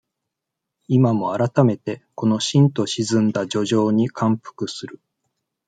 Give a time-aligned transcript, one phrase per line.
[0.87, 4.99] 今も、改めて、このしんと沈んだ抒情に感服する。